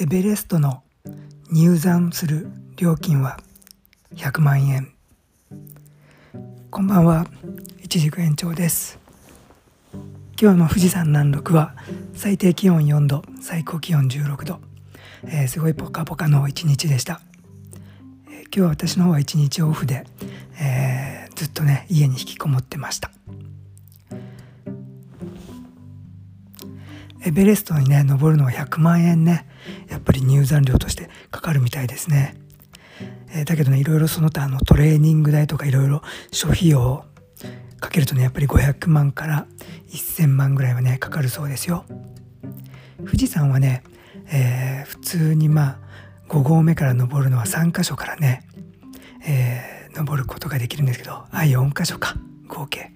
[0.00, 0.84] エベレストの
[1.50, 2.46] 入山する
[2.76, 3.36] 料金は
[4.14, 4.92] 100万円。
[6.70, 7.26] こんばんは。
[7.82, 9.00] 一軸延長です。
[10.40, 11.74] 今日の富士山南麓は
[12.14, 14.60] 最低気温4度最高気温16度、
[15.24, 17.20] えー、すごいポカポカの一日でした、
[18.28, 20.06] えー、今日は私の方は一日オフで、
[20.60, 23.10] えー、ずっとね家に引きこもってました。
[27.24, 29.46] エベレストにね登るのは100万円ね
[29.88, 32.36] やっぱり入山料としてかかるみたいですね、
[33.32, 37.04] えー、だけどねいろいろその他のトレーニング代とかいろいろ諸費用
[37.80, 39.46] かけるとねやっぱり500万から
[39.90, 41.84] 1000万ぐらいはねかかるそうですよ。
[42.98, 43.84] 富士山はね、
[44.30, 45.78] えー、普通にまあ
[46.28, 48.42] 5合目から登るのは3箇所からね、
[49.26, 52.16] えー、登ることができるんですけどあ4箇所か
[52.48, 52.92] 合計。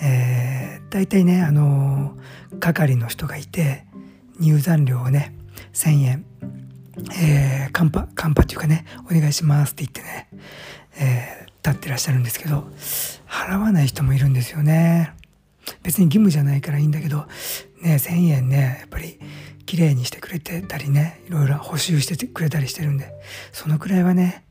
[0.00, 2.16] えー、大体ねあの
[2.60, 3.84] 係の人がいて
[4.40, 5.34] 入山料をね
[5.72, 6.24] 1,000円、
[7.20, 10.28] えー、カンパカンパっていうかねお願いしますって言ってね、
[10.98, 12.68] えー、立ってらっしゃるんですけど
[13.26, 15.12] 払わない人もいるんですよね。
[15.82, 17.26] 別に義務じゃないからいいんだけど
[17.82, 19.18] ね1,000円ねやっぱり
[19.66, 23.12] 綺麗にしてくれてたりねいろいろ補修してくれたりしてるんで
[23.52, 24.46] そのくらいはね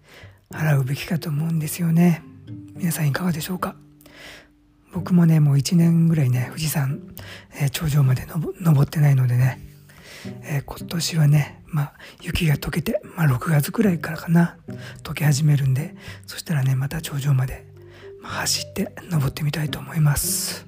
[0.51, 2.21] 払うべきかと思うんですよね。
[2.75, 3.75] 皆さんいかがでしょうか？
[4.93, 7.01] 僕もねもう1年ぐらいね富士山、
[7.59, 8.25] えー、頂上まで
[8.61, 9.59] 登ってないのでね、
[10.43, 14.57] えー、今年はねまあ雪が溶けて、まあ、6月くらいからかな
[15.03, 17.65] 溶け始めるんでそしたらねまた頂上まで、
[18.23, 20.65] 走って登ってみたいと思います。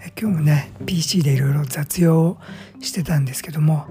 [0.00, 2.38] え今日もね PC でいろいろ雑用を
[2.80, 3.86] してたんですけども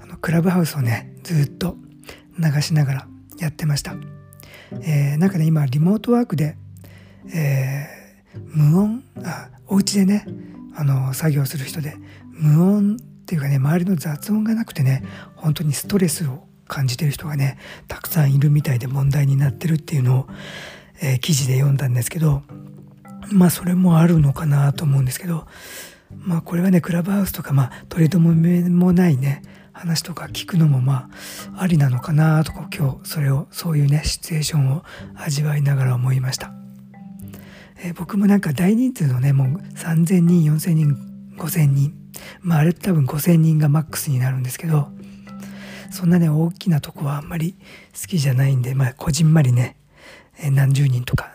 [0.00, 1.76] あのクラブハウスをねずっと
[2.38, 3.94] 流しながらやってました。
[4.80, 6.56] えー、なんかね今リモートワークで
[7.34, 10.26] えー、無音あお家でね
[10.74, 11.96] あの作業する人で
[12.30, 15.04] 無音っていうかね周りの雑音がなくてね
[15.36, 20.26] 本当にストレスを感じてる人がねたくさんいるみたいで問題になってるっていうのを、
[21.02, 22.42] えー、記事で読んだんですけど
[23.30, 25.46] まあそれもあるのかなと思うんですけど
[26.10, 31.08] まあこれはねクラブハウスとかまあ取り留めもないね話とか聞くのもま
[31.56, 34.84] あありなのかなとか今日それをそういうねシチュエーションを
[35.14, 36.61] 味わいながら思いました。
[37.84, 41.94] えー、僕もなんか大人数のねもう3,000人4,000人5,000人
[42.40, 44.88] まああれ多分5,000人がマックスになるんですけど
[45.90, 47.56] そんなね大きなとこはあんまり
[48.00, 49.76] 好きじゃないんでまあこじんまりね、
[50.38, 51.32] えー、何十人とか、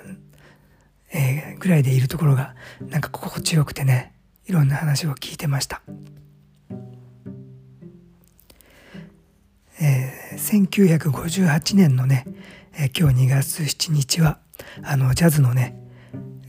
[1.14, 4.14] えー、ぐらいでいるところがなんか心地よくてね
[4.46, 5.82] いろんな話を聞いてました。
[9.80, 12.26] えー、1958年のね、
[12.74, 14.40] えー、今日2月7日は
[14.82, 15.87] あのジャズのね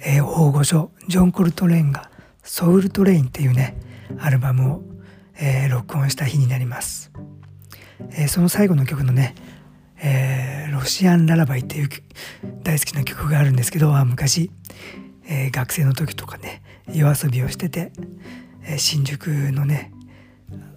[0.01, 2.11] えー、大御所ジョン・コルトレーンが
[2.43, 3.77] 「ソウルトレイン」っていうね
[4.19, 4.83] アルバムを、
[5.39, 7.11] えー、録音した日になります、
[8.13, 9.35] えー、その最後の曲のね
[10.01, 11.89] 「え、ロシアン・ララバイ」っていう
[12.63, 14.51] 大好きな曲があるんですけど昔、
[15.27, 17.93] え、学生の時とかね夜遊びをしてて、
[18.65, 19.93] え、新宿のね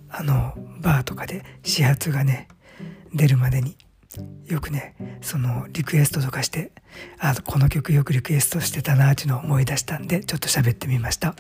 [0.09, 2.47] あのバーとかで始発がね
[3.13, 3.77] 出るまでに
[4.45, 6.72] よくねそのリクエストとかして
[7.19, 11.35] あこの曲よくリクエストしてたなっていうのを思い出したんでちょっと喋ってみました、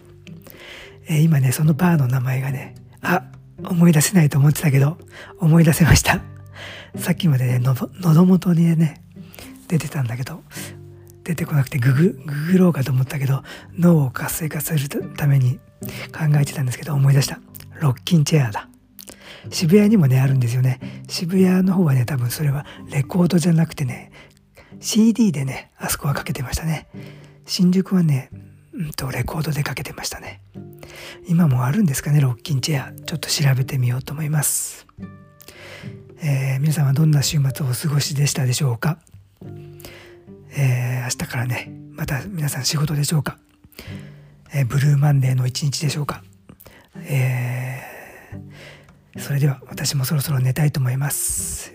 [1.07, 3.23] えー、今ねそのバーの名前がねあ
[3.63, 4.97] 思い出せないと思ってたけど
[5.39, 6.21] 思い出せました。
[6.97, 9.01] さっきまでね喉元にね
[9.67, 10.43] 出てたんだけど
[11.23, 13.43] 出てこなくてググググろうかと思ったけど
[13.77, 15.59] 脳を活性化するために
[16.11, 17.39] 考えてたんですけど思い出した。
[17.79, 18.70] ロッキンチェアだ。
[19.49, 20.79] 渋谷にもねあるんですよね。
[21.07, 24.11] 渋谷の方はね多分それはレコードじゃなくてね
[24.79, 26.87] CD でねあそこはかけてましたね。
[27.45, 28.29] 新宿はね
[28.73, 30.41] うんとレコードでかけてましたね。
[31.27, 32.93] 今もあるんですかねロッキンチェア。
[33.05, 34.87] ちょっと調べてみようと思います、
[36.21, 38.99] えー、皆さんはどんな週末をお過ごしでしたでしょうか、
[40.55, 43.37] えー、明日からねまた皆さん仕事でしょうか、
[44.53, 46.23] えー、ブルーマンデーの一日でしょうか、
[46.95, 47.40] えー
[49.17, 51.73] それでは私もそろそろ寝たいと思います。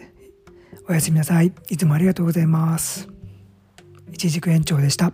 [0.89, 1.53] おやすみなさい。
[1.69, 3.09] いつもありがとうございます。
[4.13, 5.13] 一軸延長でした。